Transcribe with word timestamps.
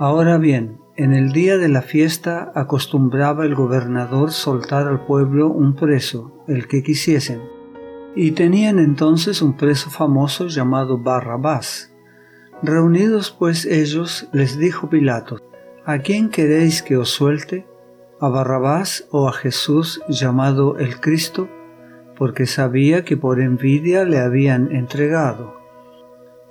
Ahora 0.00 0.38
bien, 0.38 0.78
en 0.96 1.12
el 1.12 1.32
día 1.32 1.58
de 1.58 1.68
la 1.68 1.82
fiesta 1.82 2.52
acostumbraba 2.54 3.44
el 3.44 3.56
gobernador 3.56 4.30
soltar 4.30 4.86
al 4.86 5.04
pueblo 5.04 5.48
un 5.48 5.74
preso, 5.74 6.44
el 6.46 6.68
que 6.68 6.84
quisiesen. 6.84 7.42
Y 8.14 8.30
tenían 8.30 8.78
entonces 8.78 9.42
un 9.42 9.56
preso 9.56 9.90
famoso 9.90 10.46
llamado 10.46 10.98
Barrabás. 10.98 11.92
Reunidos 12.62 13.34
pues 13.36 13.64
ellos, 13.64 14.28
les 14.32 14.56
dijo 14.56 14.88
Pilato, 14.88 15.40
¿A 15.84 15.98
quién 15.98 16.28
queréis 16.28 16.82
que 16.82 16.96
os 16.96 17.10
suelte? 17.10 17.66
¿A 18.20 18.28
Barrabás 18.28 19.08
o 19.10 19.28
a 19.28 19.32
Jesús 19.32 20.00
llamado 20.08 20.78
el 20.78 21.00
Cristo? 21.00 21.48
Porque 22.16 22.46
sabía 22.46 23.04
que 23.04 23.16
por 23.16 23.40
envidia 23.40 24.04
le 24.04 24.20
habían 24.20 24.70
entregado. 24.70 25.56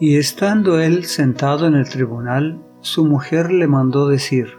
Y 0.01 0.17
estando 0.17 0.81
él 0.81 1.05
sentado 1.05 1.65
en 1.65 1.75
el 1.75 1.87
tribunal, 1.87 2.66
su 2.81 3.05
mujer 3.05 3.51
le 3.51 3.67
mandó 3.67 4.07
decir, 4.07 4.57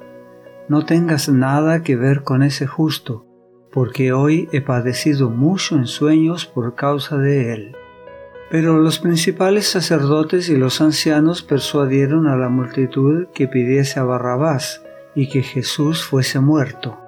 No 0.69 0.85
tengas 0.85 1.29
nada 1.29 1.83
que 1.83 1.97
ver 1.97 2.23
con 2.23 2.43
ese 2.43 2.67
justo, 2.67 3.27
porque 3.73 4.13
hoy 4.13 4.49
he 4.53 4.61
padecido 4.61 5.31
mucho 5.31 5.77
en 5.77 5.87
sueños 5.87 6.47
por 6.47 6.75
causa 6.75 7.17
de 7.17 7.53
él. 7.53 7.77
Pero 8.51 8.79
los 8.79 8.99
principales 8.99 9.69
sacerdotes 9.69 10.49
y 10.49 10.57
los 10.57 10.81
ancianos 10.81 11.43
persuadieron 11.43 12.27
a 12.27 12.37
la 12.37 12.49
multitud 12.49 13.27
que 13.35 13.47
pidiese 13.47 14.01
a 14.01 14.05
Barrabás 14.05 14.83
y 15.15 15.29
que 15.29 15.43
Jesús 15.43 16.05
fuese 16.05 16.41
muerto. 16.41 16.99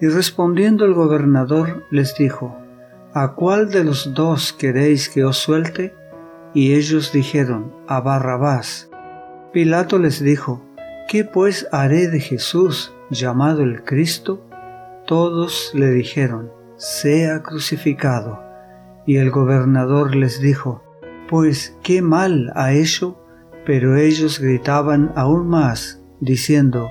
Y 0.00 0.08
respondiendo 0.08 0.84
el 0.84 0.94
gobernador 0.94 1.84
les 1.90 2.16
dijo, 2.16 2.56
¿A 3.12 3.34
cuál 3.34 3.70
de 3.70 3.84
los 3.84 4.14
dos 4.14 4.52
queréis 4.52 5.08
que 5.08 5.24
os 5.24 5.38
suelte? 5.38 5.94
Y 6.54 6.74
ellos 6.74 7.12
dijeron, 7.12 7.74
a 7.86 8.00
Barrabás. 8.00 8.87
Pilato 9.52 9.98
les 9.98 10.22
dijo, 10.22 10.62
¿qué 11.08 11.24
pues 11.24 11.66
haré 11.72 12.08
de 12.08 12.20
Jesús 12.20 12.94
llamado 13.08 13.62
el 13.62 13.82
Cristo? 13.82 14.44
Todos 15.06 15.72
le 15.74 15.90
dijeron, 15.90 16.52
sea 16.76 17.42
crucificado. 17.42 18.42
Y 19.06 19.16
el 19.16 19.30
gobernador 19.30 20.14
les 20.14 20.42
dijo, 20.42 20.82
pues 21.30 21.74
qué 21.82 22.02
mal 22.02 22.52
ha 22.56 22.74
hecho, 22.74 23.18
pero 23.64 23.96
ellos 23.96 24.38
gritaban 24.38 25.12
aún 25.16 25.48
más, 25.48 26.02
diciendo, 26.20 26.90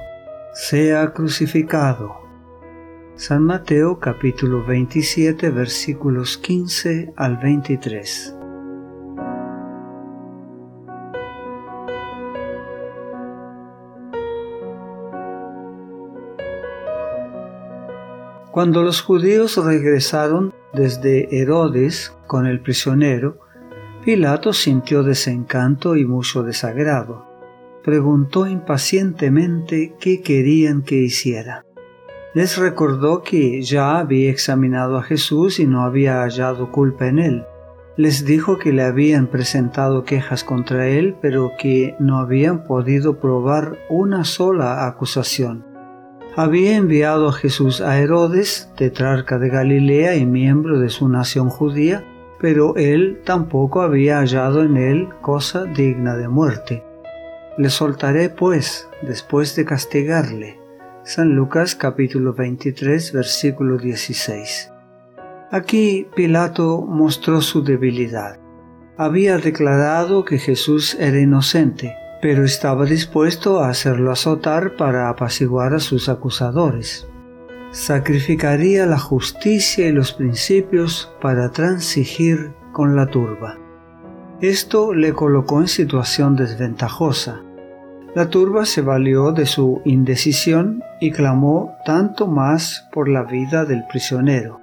sea 0.54 1.14
crucificado. 1.14 2.16
San 3.14 3.44
Mateo 3.44 4.00
capítulo 4.00 4.66
27 4.66 5.52
versículos 5.52 6.40
15 6.40 7.14
al 7.16 7.38
23. 7.38 8.37
Cuando 18.58 18.82
los 18.82 19.04
judíos 19.04 19.64
regresaron 19.64 20.52
desde 20.74 21.28
Herodes 21.30 22.18
con 22.26 22.48
el 22.48 22.60
prisionero, 22.60 23.38
Pilato 24.04 24.52
sintió 24.52 25.04
desencanto 25.04 25.96
y 25.96 26.06
mucho 26.06 26.42
desagrado. 26.42 27.24
Preguntó 27.84 28.48
impacientemente 28.48 29.94
qué 30.00 30.24
querían 30.24 30.82
que 30.82 30.96
hiciera. 30.96 31.66
Les 32.34 32.58
recordó 32.58 33.22
que 33.22 33.62
ya 33.62 34.00
había 34.00 34.32
examinado 34.32 34.98
a 34.98 35.04
Jesús 35.04 35.60
y 35.60 35.68
no 35.68 35.84
había 35.84 36.24
hallado 36.24 36.72
culpa 36.72 37.06
en 37.06 37.20
él. 37.20 37.46
Les 37.96 38.26
dijo 38.26 38.58
que 38.58 38.74
le 38.74 38.82
habían 38.82 39.28
presentado 39.28 40.04
quejas 40.04 40.44
contra 40.44 40.88
él, 40.88 41.16
pero 41.22 41.52
que 41.60 41.96
no 42.00 42.18
habían 42.18 42.64
podido 42.64 43.20
probar 43.20 43.78
una 43.88 44.24
sola 44.24 44.88
acusación 44.88 45.67
había 46.38 46.78
enviado 46.78 47.30
a 47.30 47.34
Jesús 47.34 47.82
a 47.82 47.98
Herodes, 47.98 48.70
tetrarca 48.78 49.40
de 49.40 49.50
Galilea 49.50 50.16
y 50.18 50.28
miembro 50.28 50.80
de 50.80 50.90
su 50.90 51.10
nación 51.10 51.50
judía, 51.50 52.06
pero 52.40 52.76
él 52.76 53.22
tampoco 53.26 53.82
había 53.82 54.20
hallado 54.20 54.62
en 54.62 54.78
él 54.78 55.10
cosa 55.22 55.64
digna 55.64 56.16
de 56.16 56.28
muerte. 56.28 56.84
Le 57.58 57.72
soltaré 57.72 58.30
pues, 58.30 58.88
después 59.02 59.56
de 59.56 59.66
castigarle. 59.66 60.60
San 61.04 61.34
Lucas 61.34 61.74
capítulo 61.74 62.34
23 62.34 63.14
versículo 63.14 63.80
16. 63.80 64.72
Aquí 65.50 66.08
Pilato 66.16 66.84
mostró 66.84 67.42
su 67.42 67.64
debilidad. 67.64 68.38
Había 68.96 69.40
declarado 69.40 70.24
que 70.24 70.38
Jesús 70.38 70.96
era 71.00 71.20
inocente, 71.20 71.96
pero 72.22 72.44
estaba 72.44 72.86
dispuesto 72.86 73.60
a 73.60 73.70
hacerlo 73.70 74.12
azotar 74.12 74.76
para 74.76 75.10
apaciguar 75.10 75.74
a 75.74 75.80
sus 75.80 76.10
acusadores. 76.10 77.08
Sacrificaría 77.72 78.86
la 78.86 78.98
justicia 78.98 79.88
y 79.88 79.92
los 79.92 80.14
principios 80.14 81.14
para 81.22 81.52
transigir 81.52 82.54
con 82.72 82.96
la 82.96 83.08
turba. 83.08 83.58
Esto 84.42 84.94
le 84.94 85.14
colocó 85.14 85.62
en 85.62 85.68
situación 85.68 86.36
desventajosa. 86.36 87.44
La 88.16 88.30
turba 88.30 88.66
se 88.66 88.82
valió 88.82 89.32
de 89.32 89.46
su 89.46 89.82
indecisión 89.86 90.82
y 91.00 91.12
clamó 91.12 91.76
tanto 91.86 92.28
más 92.28 92.88
por 92.92 93.10
la 93.10 93.24
vida 93.24 93.66
del 93.66 93.84
prisionero. 93.88 94.62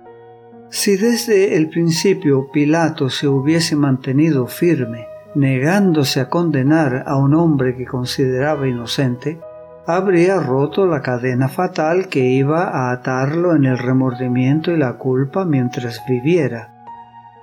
Si 0.71 0.97
desde 0.97 1.57
el 1.57 1.69
principio 1.69 2.49
Pilato 2.53 3.11
se 3.11 3.29
hubiese 3.29 3.77
mantenido 3.77 4.47
firme 4.47 5.07
negándose 5.35 6.21
a 6.21 6.29
condenar 6.29 7.05
a 7.07 7.17
un 7.17 7.35
hombre 7.35 7.77
que 7.77 7.87
consideraba 7.87 8.69
inocente, 8.69 9.41
habría 9.87 10.41
roto 10.41 10.87
la 10.87 11.03
cadena 11.03 11.49
fatal 11.49 12.09
que 12.09 12.21
iba 12.21 12.69
a 12.69 12.93
atarlo 12.93 13.55
en 13.55 13.65
el 13.65 13.79
remordimiento 13.79 14.71
y 14.71 14.79
la 14.79 14.95
culpa 14.95 15.45
mientras 15.45 16.03
viviera. 16.09 16.71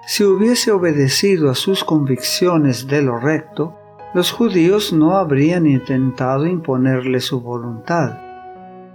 Si 0.07 0.23
hubiese 0.23 0.71
obedecido 0.71 1.51
a 1.51 1.55
sus 1.55 1.83
convicciones 1.83 2.87
de 2.87 3.01
lo 3.03 3.19
recto, 3.19 3.77
los 4.13 4.31
judíos 4.31 4.91
no 4.91 5.15
habrían 5.15 5.67
intentado 5.67 6.45
imponerle 6.45 7.19
su 7.19 7.41
voluntad. 7.41 8.17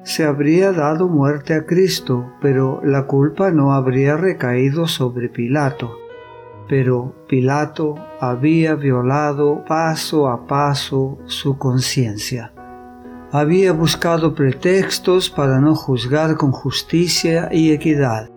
Se 0.02 0.24
habría 0.24 0.72
dado 0.72 1.08
muerte 1.08 1.54
a 1.54 1.64
Cristo, 1.64 2.32
pero 2.40 2.80
la 2.84 3.06
culpa 3.06 3.50
no 3.50 3.72
habría 3.72 4.16
recaído 4.16 4.86
sobre 4.88 5.28
Pilato 5.28 6.05
pero 6.68 7.14
Pilato 7.28 7.94
había 8.20 8.74
violado 8.74 9.64
paso 9.66 10.28
a 10.28 10.46
paso 10.46 11.18
su 11.26 11.58
conciencia. 11.58 12.52
Había 13.32 13.72
buscado 13.72 14.34
pretextos 14.34 15.30
para 15.30 15.60
no 15.60 15.74
juzgar 15.74 16.36
con 16.36 16.52
justicia 16.52 17.48
y 17.52 17.70
equidad, 17.70 18.30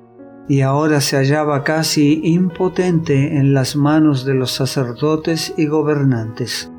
y 0.48 0.62
ahora 0.62 1.00
se 1.00 1.18
hallaba 1.18 1.64
casi 1.64 2.22
impotente 2.24 3.38
en 3.38 3.54
las 3.54 3.76
manos 3.76 4.26
de 4.26 4.34
los 4.34 4.52
sacerdotes 4.52 5.54
y 5.58 5.68
gobernantes. 5.68 6.72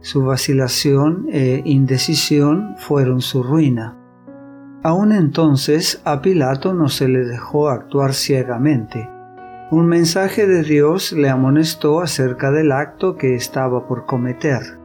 Su 0.00 0.24
vacilación 0.24 1.26
e 1.30 1.62
indecisión 1.64 2.74
fueron 2.78 3.20
su 3.20 3.42
ruina. 3.42 3.96
Aun 4.82 5.12
entonces 5.12 6.02
a 6.04 6.20
Pilato 6.20 6.74
no 6.74 6.88
se 6.90 7.08
le 7.08 7.20
dejó 7.20 7.70
actuar 7.70 8.12
ciegamente 8.12 9.13
un 9.74 9.88
mensaje 9.88 10.46
de 10.46 10.62
Dios 10.62 11.10
le 11.10 11.28
amonestó 11.28 12.00
acerca 12.00 12.52
del 12.52 12.70
acto 12.70 13.16
que 13.16 13.34
estaba 13.34 13.88
por 13.88 14.06
cometer. 14.06 14.78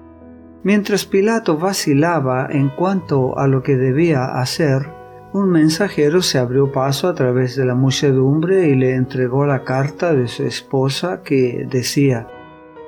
Mientras 0.64 1.06
Pilato 1.06 1.60
vacilaba 1.60 2.48
en 2.50 2.70
cuanto 2.70 3.38
a 3.38 3.46
lo 3.46 3.62
que 3.62 3.78
debía 3.78 4.26
hacer, 4.42 4.90
un 5.32 5.52
mensajero 5.52 6.24
se 6.24 6.40
abrió 6.40 6.72
paso 6.72 7.08
a 7.08 7.14
través 7.14 7.56
de 7.56 7.66
la 7.66 7.76
muchedumbre 7.76 8.70
y 8.70 8.76
le 8.76 8.96
entregó 8.96 9.46
la 9.46 9.64
carta 9.64 10.16
de 10.16 10.28
su 10.28 10.44
esposa 10.44 11.22
que 11.22 11.68
decía, 11.70 12.28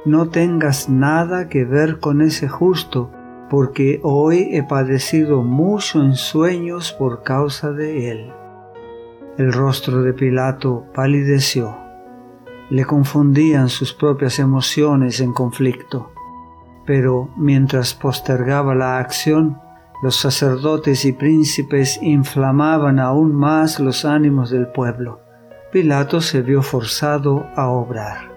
No 0.04 0.30
tengas 0.30 0.90
nada 0.90 1.50
que 1.50 1.66
ver 1.66 2.00
con 2.00 2.24
ese 2.24 2.48
justo, 2.48 3.12
porque 3.48 4.00
hoy 4.02 4.48
he 4.54 4.64
padecido 4.64 5.44
mucho 5.44 6.02
en 6.02 6.16
sueños 6.16 6.94
por 6.94 7.22
causa 7.22 7.72
de 7.72 8.10
él. 8.10 8.34
El 9.38 9.54
rostro 9.54 10.02
de 10.02 10.14
Pilato 10.14 10.88
palideció 10.96 11.81
le 12.72 12.86
confundían 12.86 13.68
sus 13.68 13.94
propias 13.94 14.40
emociones 14.40 15.20
en 15.20 15.34
conflicto. 15.34 16.10
Pero 16.86 17.28
mientras 17.36 17.94
postergaba 17.94 18.74
la 18.74 18.98
acción, 18.98 19.60
los 20.02 20.16
sacerdotes 20.16 21.04
y 21.04 21.12
príncipes 21.12 22.00
inflamaban 22.02 22.98
aún 22.98 23.36
más 23.36 23.82
los 23.82 24.06
ánimos 24.06 24.52
del 24.52 24.68
pueblo. 24.68 25.20
Pilato 25.74 26.22
se 26.22 26.42
vio 26.42 26.62
forzado 26.62 27.46
a 27.58 27.68
obrar. 27.68 28.32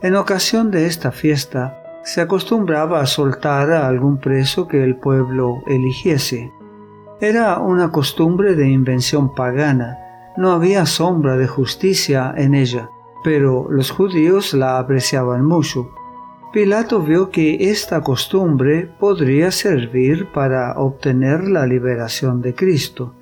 En 0.00 0.14
ocasión 0.14 0.70
de 0.70 0.86
esta 0.86 1.10
fiesta, 1.10 1.76
se 2.04 2.20
acostumbraba 2.20 3.00
a 3.00 3.06
soltar 3.06 3.72
a 3.72 3.88
algún 3.88 4.18
preso 4.18 4.68
que 4.68 4.84
el 4.84 4.96
pueblo 4.96 5.60
eligiese. 5.66 6.52
Era 7.20 7.58
una 7.58 7.90
costumbre 7.90 8.54
de 8.54 8.68
invención 8.68 9.34
pagana, 9.34 9.98
no 10.36 10.52
había 10.52 10.86
sombra 10.86 11.36
de 11.36 11.48
justicia 11.48 12.32
en 12.36 12.54
ella 12.54 12.88
pero 13.22 13.70
los 13.70 13.90
judíos 13.90 14.54
la 14.54 14.78
apreciaban 14.78 15.44
mucho. 15.44 15.90
Pilato 16.52 17.00
vio 17.00 17.30
que 17.30 17.70
esta 17.70 18.00
costumbre 18.02 18.90
podría 18.98 19.50
servir 19.52 20.32
para 20.32 20.72
obtener 20.78 21.44
la 21.44 21.66
liberación 21.66 22.40
de 22.40 22.54
Cristo. 22.54 23.14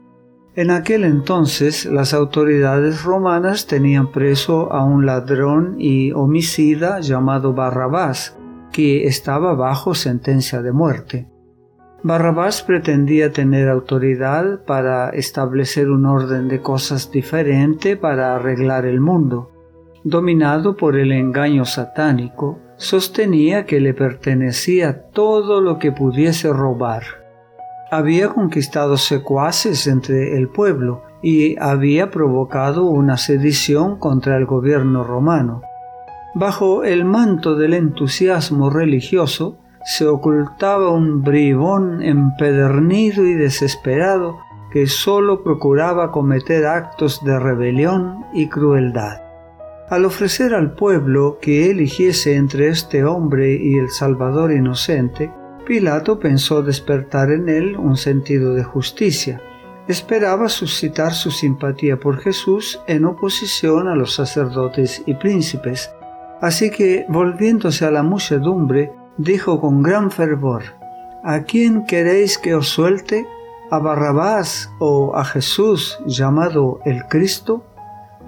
En 0.55 0.71
aquel 0.71 1.05
entonces 1.05 1.85
las 1.85 2.15
autoridades 2.15 3.05
romanas 3.05 3.67
tenían 3.67 4.11
preso 4.11 4.73
a 4.73 4.83
un 4.83 5.06
ladrón 5.06 5.77
y 5.79 6.11
homicida 6.12 7.00
llamado 7.00 7.53
Barrabás, 7.53 8.37
que 8.73 9.06
estaba 9.06 9.55
bajo 9.55 9.95
sentencia 9.95 10.62
de 10.62 10.73
muerte. 10.73 11.29
Barrabás 12.03 12.62
pretendía 12.62 13.33
tener 13.33 13.69
autoridad 13.69 14.65
para 14.65 15.11
establecer 15.11 15.91
un 15.91 16.06
orden 16.06 16.49
de 16.49 16.62
cosas 16.62 17.11
diferente 17.11 17.97
para 17.97 18.35
arreglar 18.35 18.87
el 18.87 19.00
mundo. 19.00 19.50
Dominado 20.10 20.75
por 20.75 20.96
el 20.96 21.12
engaño 21.12 21.66
satánico, 21.66 22.58
sostenía 22.76 23.66
que 23.66 23.78
le 23.78 23.93
pertenecía 23.93 25.02
todo 25.10 25.60
lo 25.60 25.78
que 25.78 25.93
pudiese 25.93 26.50
robar. 26.50 27.02
Había 27.90 28.31
conquistado 28.31 28.96
secuaces 28.96 29.87
entre 29.87 30.38
el 30.38 30.49
pueblo 30.49 31.02
y 31.22 31.58
había 31.60 32.10
provocado 32.10 32.87
una 32.87 33.19
sedición 33.19 33.99
contra 33.99 34.38
el 34.38 34.46
gobierno 34.46 35.05
romano. 35.05 35.60
Bajo 36.34 36.84
el 36.84 37.04
manto 37.04 37.54
del 37.54 37.75
entusiasmo 37.75 38.70
religioso 38.70 39.58
se 39.84 40.06
ocultaba 40.06 40.88
un 40.88 41.22
bribón 41.22 42.02
empedernido 42.02 43.26
y 43.26 43.34
desesperado 43.34 44.38
que 44.72 44.87
sólo 44.87 45.44
procuraba 45.44 46.11
cometer 46.12 46.64
actos 46.64 47.22
de 47.22 47.38
rebelión 47.38 48.25
y 48.32 48.49
crueldad. 48.49 49.27
Al 49.90 50.05
ofrecer 50.05 50.52
al 50.52 50.73
pueblo 50.75 51.38
que 51.40 51.70
eligiese 51.70 52.37
entre 52.37 52.69
este 52.69 53.05
hombre 53.05 53.55
y 53.55 53.79
el 53.79 53.88
Salvador 53.88 54.52
inocente, 54.52 55.32
Pilato 55.67 56.19
pensó 56.19 56.62
despertar 56.62 57.31
en 57.31 57.49
él 57.49 57.75
un 57.76 57.96
sentido 57.96 58.52
de 58.52 58.64
justicia. 58.64 59.40
Esperaba 59.87 60.50
suscitar 60.50 61.14
su 61.14 61.31
simpatía 61.31 61.99
por 61.99 62.19
Jesús 62.19 62.81
en 62.87 63.06
oposición 63.06 63.88
a 63.88 63.94
los 63.94 64.14
sacerdotes 64.14 65.02
y 65.06 65.14
príncipes. 65.14 65.90
Así 66.43 66.70
que, 66.70 67.06
volviéndose 67.08 67.87
a 67.87 67.90
la 67.90 68.02
muchedumbre, 68.02 68.93
dijo 69.17 69.58
con 69.58 69.82
gran 69.82 70.11
fervor, 70.11 70.64
¿A 71.25 71.44
quién 71.44 71.87
queréis 71.87 72.37
que 72.37 72.55
os 72.55 72.69
suelte? 72.69 73.26
¿A 73.70 73.79
Barrabás 73.79 74.70
o 74.79 75.17
a 75.17 75.25
Jesús 75.25 75.99
llamado 76.06 76.81
el 76.85 77.05
Cristo? 77.05 77.64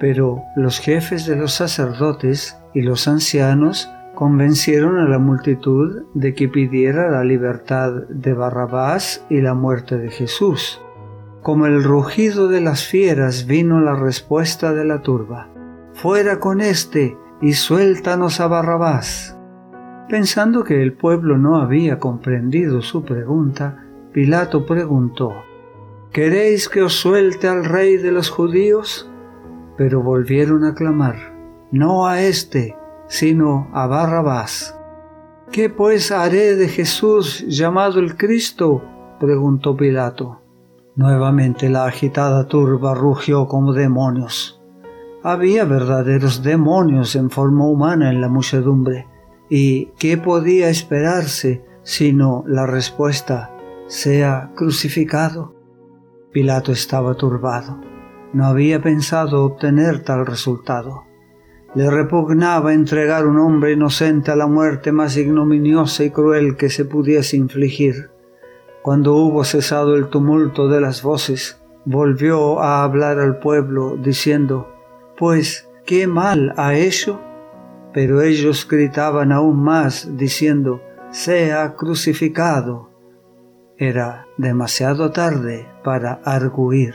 Pero 0.01 0.43
los 0.57 0.81
jefes 0.81 1.27
de 1.27 1.37
los 1.37 1.53
sacerdotes 1.53 2.59
y 2.75 2.81
los 2.81 3.07
ancianos 3.07 3.89
convencieron 4.15 4.99
a 4.99 5.09
la 5.09 5.19
multitud 5.19 6.03
de 6.15 6.35
que 6.35 6.49
pidiera 6.49 7.11
la 7.11 7.23
libertad 7.23 7.93
de 8.09 8.33
Barrabás 8.33 9.25
y 9.31 9.41
la 9.41 9.55
muerte 9.55 9.99
de 9.99 10.11
Jesús. 10.11 10.81
Como 11.43 11.67
el 11.67 11.85
rugido 11.85 12.49
de 12.49 12.61
las 12.61 12.85
fieras 12.85 13.47
vino 13.47 13.81
la 13.81 13.95
respuesta 13.95 14.73
de 14.73 14.85
la 14.85 15.03
turba, 15.03 15.49
Fuera 15.93 16.41
con 16.41 16.63
éste 16.63 17.19
y 17.43 17.53
suéltanos 17.53 18.41
a 18.41 18.47
Barrabás. 18.47 19.39
Pensando 20.09 20.65
que 20.65 20.83
el 20.83 20.95
pueblo 20.95 21.37
no 21.37 21.57
había 21.57 21.99
comprendido 21.99 22.81
su 22.81 23.05
pregunta, 23.05 23.85
Pilato 24.13 24.65
preguntó, 24.65 25.33
¿Queréis 26.13 26.69
que 26.69 26.83
os 26.83 26.95
suelte 26.95 27.49
al 27.49 27.65
rey 27.65 27.97
de 27.97 28.13
los 28.13 28.31
judíos? 28.31 29.10
Pero 29.81 30.03
volvieron 30.03 30.67
a 30.67 30.75
clamar, 30.75 31.17
no 31.73 32.07
a 32.07 32.21
éste, 32.21 32.77
sino 33.09 33.71
a 33.73 33.87
Barrabás. 33.87 34.79
¿Qué 35.51 35.71
pues 35.71 36.13
haré 36.13 36.55
de 36.55 36.69
Jesús 36.69 37.47
llamado 37.49 37.99
el 37.99 38.19
Cristo? 38.19 38.83
preguntó 39.19 39.75
Pilato. 39.79 40.43
Nuevamente 40.97 41.71
la 41.71 41.87
agitada 41.87 42.47
turba 42.47 42.95
rugió 42.95 43.47
como 43.47 43.73
demonios. 43.73 44.61
Había 45.23 45.65
verdaderos 45.65 46.43
demonios 46.43 47.17
en 47.17 47.31
forma 47.31 47.67
humana 47.67 48.11
en 48.11 48.21
la 48.21 48.29
muchedumbre. 48.29 49.07
¿Y 49.49 49.87
qué 49.99 50.19
podía 50.19 50.69
esperarse 50.69 51.65
sino 51.85 52.45
la 52.47 52.67
respuesta, 52.67 53.57
sea 53.87 54.53
crucificado? 54.55 55.55
Pilato 56.33 56.71
estaba 56.71 57.15
turbado 57.15 57.90
no 58.33 58.47
había 58.47 58.81
pensado 58.81 59.45
obtener 59.45 60.03
tal 60.03 60.27
resultado. 60.27 61.05
Le 61.75 61.89
repugnaba 61.89 62.73
entregar 62.73 63.27
un 63.27 63.39
hombre 63.39 63.73
inocente 63.73 64.31
a 64.31 64.37
la 64.37 64.47
muerte 64.47 64.91
más 64.91 65.17
ignominiosa 65.17 66.05
y 66.05 66.11
cruel 66.11 66.57
que 66.57 66.69
se 66.69 66.85
pudiese 66.85 67.37
infligir. 67.37 68.11
Cuando 68.83 69.15
hubo 69.15 69.45
cesado 69.45 69.95
el 69.95 70.09
tumulto 70.09 70.69
de 70.69 70.81
las 70.81 71.03
voces, 71.03 71.61
volvió 71.85 72.61
a 72.61 72.83
hablar 72.83 73.19
al 73.19 73.39
pueblo, 73.39 73.97
diciendo, 73.97 74.69
Pues, 75.17 75.69
¿qué 75.87 76.07
mal 76.07 76.55
ha 76.57 76.75
hecho? 76.75 77.21
Pero 77.93 78.23
ellos 78.23 78.67
gritaban 78.69 79.33
aún 79.33 79.63
más, 79.63 80.17
diciendo, 80.17 80.81
Sea 81.11 81.75
crucificado. 81.77 82.91
Era 83.77 84.27
demasiado 84.39 85.11
tarde 85.11 85.69
para 85.85 86.21
arguir. 86.25 86.95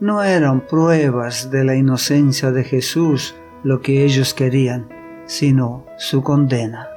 No 0.00 0.24
eran 0.24 0.66
pruebas 0.66 1.50
de 1.50 1.62
la 1.62 1.76
inocencia 1.76 2.50
de 2.52 2.64
Jesús 2.64 3.36
lo 3.62 3.82
que 3.82 4.02
ellos 4.02 4.32
querían, 4.32 4.88
sino 5.26 5.84
su 5.98 6.22
condena. 6.22 6.88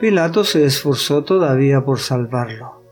Pilato 0.00 0.42
se 0.42 0.64
esforzó 0.64 1.22
todavía 1.22 1.84
por 1.84 2.00
salvarlo. 2.00 2.82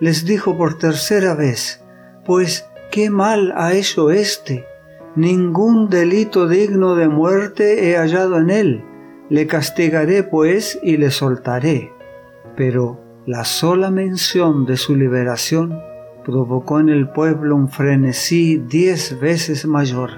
Les 0.00 0.24
dijo 0.24 0.56
por 0.56 0.78
tercera 0.78 1.36
vez, 1.36 1.84
pues 2.24 2.68
qué 2.90 3.08
mal 3.08 3.52
ha 3.56 3.72
hecho 3.72 4.10
éste. 4.10 4.66
Ningún 5.14 5.88
delito 5.88 6.48
digno 6.48 6.96
de 6.96 7.06
muerte 7.06 7.88
he 7.88 7.96
hallado 7.96 8.38
en 8.38 8.50
él. 8.50 8.84
Le 9.28 9.46
castigaré 9.46 10.24
pues 10.24 10.80
y 10.82 10.96
le 10.96 11.12
soltaré. 11.12 11.92
Pero 12.56 13.00
la 13.26 13.44
sola 13.44 13.92
mención 13.92 14.66
de 14.66 14.76
su 14.76 14.96
liberación 14.96 15.80
provocó 16.24 16.80
en 16.80 16.88
el 16.88 17.08
pueblo 17.08 17.56
un 17.56 17.68
frenesí 17.68 18.58
diez 18.58 19.18
veces 19.20 19.66
mayor. 19.66 20.10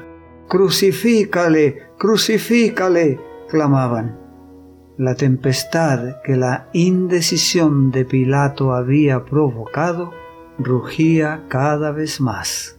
Crucifícale, 0.49 1.89
crucifícale, 1.99 3.21
clamaban. 3.49 4.19
La 4.97 5.15
tempestad 5.15 6.23
que 6.23 6.37
la 6.37 6.69
indecisión 6.73 7.91
de 7.91 8.05
Pilato 8.05 8.75
había 8.75 9.25
provocado 9.25 10.13
rugía 10.59 11.45
cada 11.49 11.91
vez 11.91 12.21
más. 12.21 12.79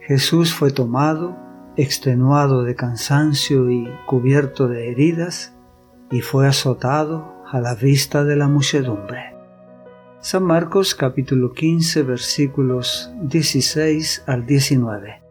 Jesús 0.00 0.52
fue 0.52 0.72
tomado, 0.72 1.36
extenuado 1.76 2.64
de 2.64 2.74
cansancio 2.74 3.70
y 3.70 3.88
cubierto 4.06 4.66
de 4.66 4.90
heridas, 4.90 5.54
y 6.10 6.20
fue 6.20 6.48
azotado 6.48 7.44
a 7.48 7.60
la 7.60 7.74
vista 7.74 8.24
de 8.24 8.34
la 8.34 8.48
muchedumbre. 8.48 9.39
San 10.22 10.44
Marcos 10.44 10.94
capítulo 10.94 11.54
15 11.54 12.02
versículos 12.02 13.10
16 13.22 14.24
al 14.26 14.44
19. 14.44 15.22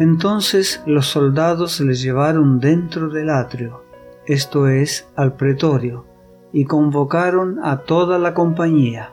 Entonces 0.00 0.82
los 0.84 1.06
soldados 1.06 1.80
le 1.80 1.94
llevaron 1.94 2.58
dentro 2.58 3.08
del 3.08 3.30
atrio, 3.30 3.84
esto 4.26 4.66
es, 4.66 5.08
al 5.14 5.36
pretorio, 5.36 6.06
y 6.52 6.64
convocaron 6.64 7.60
a 7.62 7.82
toda 7.82 8.18
la 8.18 8.34
compañía, 8.34 9.12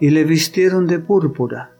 y 0.00 0.10
le 0.10 0.24
vistieron 0.24 0.88
de 0.88 0.98
púrpura, 0.98 1.76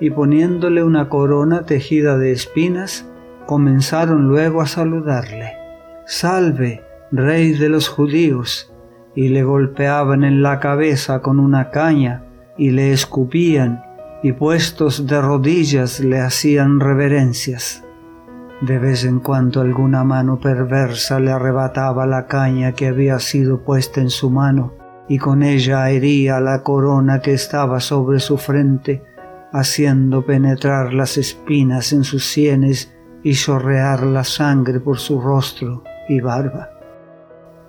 y 0.00 0.08
poniéndole 0.08 0.82
una 0.82 1.10
corona 1.10 1.66
tejida 1.66 2.16
de 2.16 2.32
espinas, 2.32 3.06
comenzaron 3.44 4.28
luego 4.28 4.62
a 4.62 4.66
saludarle. 4.66 5.52
Salve, 6.06 6.82
rey 7.12 7.52
de 7.52 7.68
los 7.68 7.88
judíos, 7.88 8.73
y 9.14 9.28
le 9.28 9.42
golpeaban 9.44 10.24
en 10.24 10.42
la 10.42 10.60
cabeza 10.60 11.20
con 11.20 11.38
una 11.38 11.70
caña 11.70 12.24
y 12.56 12.70
le 12.70 12.92
escupían 12.92 13.82
y 14.22 14.32
puestos 14.32 15.06
de 15.06 15.20
rodillas 15.20 16.00
le 16.00 16.20
hacían 16.20 16.80
reverencias. 16.80 17.84
De 18.60 18.78
vez 18.78 19.04
en 19.04 19.20
cuando 19.20 19.60
alguna 19.60 20.04
mano 20.04 20.40
perversa 20.40 21.20
le 21.20 21.30
arrebataba 21.30 22.06
la 22.06 22.26
caña 22.26 22.72
que 22.72 22.86
había 22.86 23.18
sido 23.18 23.62
puesta 23.62 24.00
en 24.00 24.10
su 24.10 24.30
mano 24.30 24.72
y 25.08 25.18
con 25.18 25.42
ella 25.42 25.90
hería 25.90 26.40
la 26.40 26.62
corona 26.62 27.20
que 27.20 27.34
estaba 27.34 27.80
sobre 27.80 28.20
su 28.20 28.38
frente, 28.38 29.02
haciendo 29.52 30.24
penetrar 30.24 30.94
las 30.94 31.18
espinas 31.18 31.92
en 31.92 32.04
sus 32.04 32.24
sienes 32.24 32.94
y 33.22 33.34
chorrear 33.34 34.02
la 34.04 34.24
sangre 34.24 34.80
por 34.80 34.98
su 34.98 35.20
rostro 35.20 35.82
y 36.08 36.20
barba. 36.20 36.73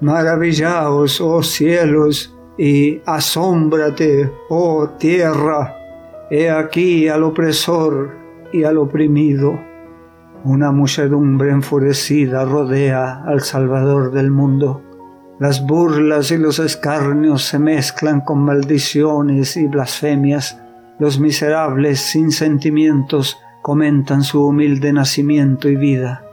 Maravillaos, 0.05 1.19
oh 1.19 1.41
cielos, 1.41 2.31
y 2.59 3.01
asómbrate, 3.07 4.31
oh 4.49 4.87
tierra. 4.99 5.75
He 6.29 6.47
aquí 6.47 7.07
al 7.07 7.23
opresor 7.23 8.11
y 8.53 8.65
al 8.65 8.77
oprimido. 8.77 9.59
Una 10.43 10.71
muchedumbre 10.71 11.49
enfurecida 11.49 12.45
rodea 12.45 13.23
al 13.25 13.41
Salvador 13.41 14.11
del 14.11 14.29
mundo. 14.29 14.83
Las 15.39 15.65
burlas 15.65 16.29
y 16.29 16.37
los 16.37 16.59
escarnios 16.59 17.41
se 17.41 17.57
mezclan 17.57 18.21
con 18.21 18.45
maldiciones 18.45 19.57
y 19.57 19.65
blasfemias. 19.65 20.61
Los 20.99 21.19
miserables 21.19 21.99
sin 21.99 22.31
sentimientos 22.31 23.39
comentan 23.63 24.21
su 24.21 24.45
humilde 24.45 24.93
nacimiento 24.93 25.67
y 25.67 25.75
vida. 25.75 26.24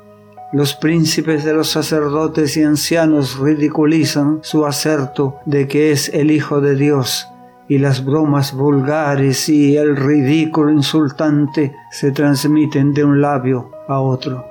Los 0.53 0.75
príncipes 0.75 1.45
de 1.45 1.55
los 1.55 1.71
sacerdotes 1.71 2.59
y 2.59 2.63
ancianos 2.63 3.39
ridiculizan 3.39 4.41
su 4.43 4.67
acerto 4.67 5.39
de 5.47 5.67
que 5.67 5.93
es 5.93 6.11
el 6.11 6.31
Hijo 6.31 6.61
de 6.61 6.77
Dios, 6.77 7.27
y 7.69 7.79
las 7.79 8.05
bromas 8.05 8.53
vulgares 8.53 9.49
y 9.49 9.79
el 9.79 9.97
ridículo 9.97 10.71
insultante 10.71 11.75
se 11.91 12.11
transmiten 12.11 12.93
de 12.93 13.03
un 13.03 13.23
labio 13.23 13.71
a 13.89 14.01
otro. 14.01 14.45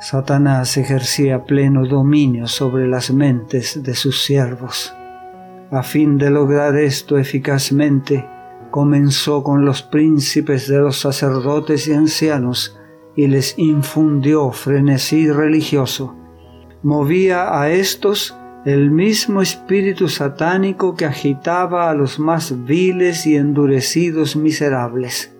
Satanás 0.00 0.76
ejercía 0.76 1.42
pleno 1.42 1.84
dominio 1.86 2.46
sobre 2.46 2.86
las 2.86 3.10
mentes 3.10 3.82
de 3.82 3.94
sus 3.96 4.22
siervos. 4.22 4.94
A 5.72 5.82
fin 5.82 6.18
de 6.18 6.30
lograr 6.30 6.76
esto 6.76 7.18
eficazmente, 7.18 8.24
comenzó 8.70 9.42
con 9.42 9.64
los 9.64 9.82
príncipes 9.82 10.68
de 10.68 10.78
los 10.78 11.00
sacerdotes 11.00 11.88
y 11.88 11.94
ancianos 11.94 12.78
y 13.16 13.26
les 13.26 13.58
infundió 13.58 14.52
frenesí 14.52 15.30
religioso. 15.30 16.14
Movía 16.82 17.60
a 17.60 17.70
estos 17.70 18.36
el 18.64 18.90
mismo 18.90 19.42
espíritu 19.42 20.08
satánico 20.08 20.94
que 20.94 21.06
agitaba 21.06 21.90
a 21.90 21.94
los 21.94 22.18
más 22.18 22.64
viles 22.64 23.26
y 23.26 23.36
endurecidos 23.36 24.36
miserables 24.36 25.36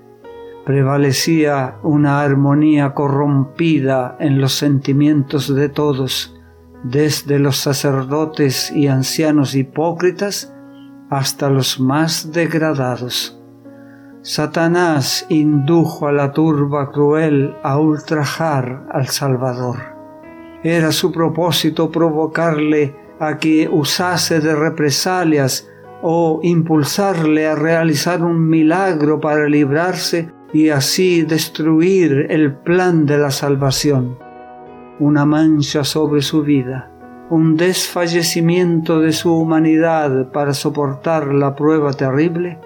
prevalecía 0.67 1.77
una 1.85 2.23
armonía 2.23 2.93
corrompida 2.93 4.17
en 4.19 4.41
los 4.41 4.55
sentimientos 4.55 5.55
de 5.55 5.69
todos, 5.69 6.35
desde 6.83 7.39
los 7.39 7.57
sacerdotes 7.59 8.73
y 8.73 8.89
ancianos 8.89 9.55
hipócritas 9.55 10.53
hasta 11.09 11.51
los 11.51 11.79
más 11.79 12.33
degradados. 12.33 13.36
Satanás 14.29 15.25
indujo 15.29 16.09
a 16.09 16.13
la 16.13 16.33
turba 16.33 16.91
cruel 16.91 17.55
a 17.63 17.79
ultrajar 17.79 18.85
al 18.91 19.07
Salvador. 19.07 19.77
Era 20.65 20.91
su 20.91 21.13
propósito 21.13 21.93
provocarle 21.93 22.97
a 23.21 23.39
que 23.39 23.69
usase 23.71 24.41
de 24.41 24.57
represalias 24.57 25.71
o 26.03 26.41
impulsarle 26.43 27.47
a 27.47 27.55
realizar 27.55 28.25
un 28.25 28.49
milagro 28.49 29.21
para 29.21 29.49
librarse 29.49 30.33
y 30.53 30.71
así 30.71 31.23
destruir 31.23 32.27
el 32.29 32.53
plan 32.53 33.07
de 33.07 33.19
la 33.19 33.31
salvación. 33.31 34.19
Una 34.99 35.25
mancha 35.25 35.85
sobre 35.85 36.21
su 36.21 36.43
vida, 36.43 36.91
un 37.31 37.57
desfallecimiento 37.57 38.99
de 38.99 39.13
su 39.13 39.33
humanidad 39.33 40.33
para 40.33 40.53
soportar 40.53 41.33
la 41.33 41.55
prueba 41.55 41.93
terrible, 41.93 42.59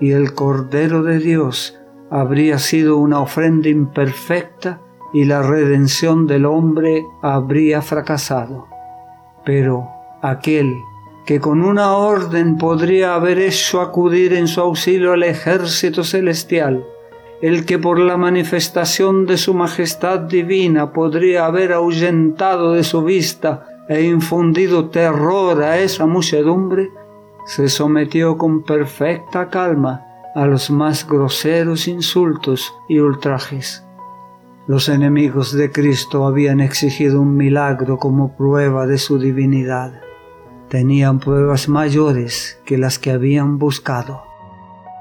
y 0.00 0.12
el 0.12 0.34
Cordero 0.34 1.02
de 1.02 1.18
Dios 1.18 1.78
habría 2.10 2.58
sido 2.58 2.98
una 2.98 3.20
ofrenda 3.20 3.68
imperfecta 3.68 4.80
y 5.12 5.24
la 5.24 5.42
redención 5.42 6.26
del 6.26 6.44
hombre 6.46 7.04
habría 7.22 7.82
fracasado. 7.82 8.66
Pero 9.44 9.88
aquel 10.22 10.74
que 11.24 11.40
con 11.40 11.62
una 11.62 11.96
orden 11.96 12.56
podría 12.56 13.14
haber 13.14 13.38
hecho 13.38 13.80
acudir 13.80 14.32
en 14.32 14.46
su 14.46 14.60
auxilio 14.60 15.12
al 15.12 15.24
ejército 15.24 16.04
celestial, 16.04 16.84
el 17.42 17.66
que 17.66 17.78
por 17.78 17.98
la 17.98 18.16
manifestación 18.16 19.26
de 19.26 19.36
su 19.36 19.52
majestad 19.52 20.20
divina 20.20 20.92
podría 20.92 21.46
haber 21.46 21.72
ahuyentado 21.72 22.72
de 22.72 22.84
su 22.84 23.02
vista 23.02 23.64
e 23.88 24.02
infundido 24.02 24.88
terror 24.88 25.62
a 25.62 25.78
esa 25.78 26.06
muchedumbre, 26.06 26.90
se 27.46 27.68
sometió 27.68 28.36
con 28.36 28.64
perfecta 28.64 29.48
calma 29.48 30.04
a 30.34 30.46
los 30.46 30.68
más 30.68 31.06
groseros 31.08 31.88
insultos 31.88 32.74
y 32.88 32.98
ultrajes. 32.98 33.84
Los 34.66 34.88
enemigos 34.88 35.52
de 35.52 35.70
Cristo 35.70 36.26
habían 36.26 36.60
exigido 36.60 37.20
un 37.20 37.36
milagro 37.36 37.98
como 37.98 38.36
prueba 38.36 38.88
de 38.88 38.98
su 38.98 39.20
divinidad. 39.20 40.00
Tenían 40.68 41.20
pruebas 41.20 41.68
mayores 41.68 42.60
que 42.66 42.76
las 42.76 42.98
que 42.98 43.12
habían 43.12 43.58
buscado. 43.58 44.24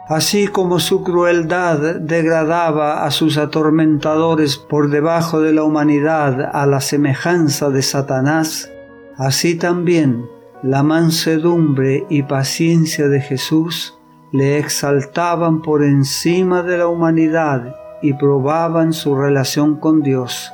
Así 0.08 0.48
como 0.48 0.80
su 0.80 1.04
crueldad 1.04 1.96
degradaba 1.96 3.06
a 3.06 3.10
sus 3.10 3.40
atormentadores 3.40 4.56
por 4.56 4.92
debajo 4.92 5.42
de 5.42 5.52
la 5.52 5.64
humanidad 5.64 6.52
a 6.54 6.68
la 6.68 6.80
semejanza 6.80 7.72
de 7.72 7.82
Satanás, 7.82 8.70
así 9.18 9.56
también 9.56 10.30
la 10.64 10.84
mansedumbre 10.84 12.06
y 12.10 12.24
paciencia 12.24 13.08
de 13.08 13.22
Jesús 13.22 14.00
le 14.32 14.58
exaltaban 14.58 15.62
por 15.62 15.84
encima 15.84 16.64
de 16.64 16.78
la 16.78 16.88
humanidad 16.88 17.76
y 18.02 18.14
probaban 18.14 18.94
su 18.94 19.16
relación 19.16 19.78
con 19.78 20.02
Dios. 20.02 20.52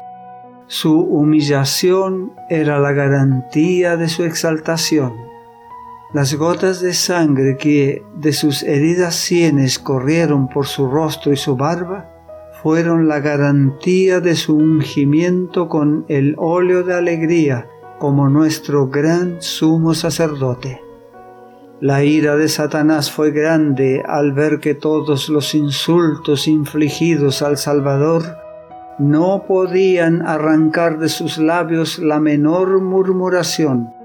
Su 0.68 1.00
humillación 1.00 2.34
era 2.50 2.80
la 2.80 2.92
garantía 2.92 3.98
de 3.98 4.08
su 4.08 4.24
exaltación. 4.24 5.14
Las 6.14 6.34
gotas 6.36 6.82
de 6.82 6.94
sangre 6.94 7.58
que 7.58 8.04
de 8.16 8.34
sus 8.34 8.64
heridas 8.64 9.16
sienes 9.16 9.80
corrieron 9.80 10.50
por 10.50 10.68
su 10.68 10.90
rostro 10.90 11.32
y 11.32 11.38
su 11.38 11.56
barba 11.56 12.10
fueron 12.62 13.08
la 13.08 13.20
garantía 13.20 14.20
de 14.20 14.36
su 14.36 14.56
ungimiento 14.56 15.68
con 15.70 16.06
el 16.10 16.36
óleo 16.38 16.84
de 16.84 16.94
alegría 16.94 17.68
como 18.02 18.28
nuestro 18.28 18.88
gran 18.88 19.42
sumo 19.42 19.94
sacerdote. 19.94 20.82
La 21.80 22.04
ira 22.04 22.36
de 22.36 22.50
Satanás 22.50 23.10
fue 23.10 23.32
grande 23.32 24.04
al 24.06 24.34
ver 24.34 24.60
que 24.60 24.76
todos 24.76 25.30
los 25.30 25.56
insultos 25.56 26.50
infligidos 26.50 27.42
al 27.42 27.56
Salvador 27.56 28.24
no 29.00 29.46
podían 29.48 30.22
arrancar 30.28 31.00
de 31.00 31.08
sus 31.08 31.38
labios 31.38 31.98
la 32.00 32.20
menor 32.20 32.82
murmuración 32.82 34.02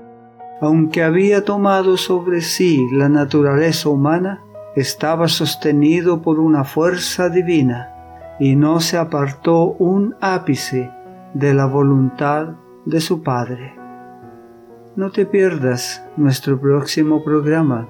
aunque 0.60 1.02
había 1.02 1.44
tomado 1.44 1.96
sobre 1.96 2.40
sí 2.40 2.86
la 2.92 3.08
naturaleza 3.08 3.88
humana, 3.88 4.42
estaba 4.74 5.28
sostenido 5.28 6.22
por 6.22 6.40
una 6.40 6.64
fuerza 6.64 7.28
divina 7.28 7.92
y 8.38 8.56
no 8.56 8.80
se 8.80 8.96
apartó 8.96 9.74
un 9.78 10.14
ápice 10.20 10.90
de 11.34 11.54
la 11.54 11.66
voluntad 11.66 12.54
de 12.84 13.00
su 13.00 13.22
Padre. 13.22 13.85
No 14.96 15.10
te 15.10 15.26
pierdas 15.26 16.02
nuestro 16.16 16.58
próximo 16.58 17.22
programa. 17.22 17.86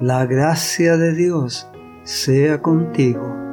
La 0.00 0.24
gracia 0.24 0.96
de 0.96 1.12
Dios 1.12 1.68
sea 2.04 2.62
contigo. 2.62 3.45